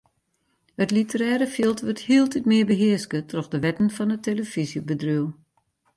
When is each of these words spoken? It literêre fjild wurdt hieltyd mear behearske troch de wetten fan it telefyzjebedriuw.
It 0.83 0.91
literêre 0.95 1.47
fjild 1.55 1.79
wurdt 1.85 2.05
hieltyd 2.07 2.45
mear 2.49 2.67
behearske 2.71 3.19
troch 3.29 3.51
de 3.51 3.59
wetten 3.63 3.89
fan 3.95 4.13
it 4.15 4.25
telefyzjebedriuw. 4.27 5.27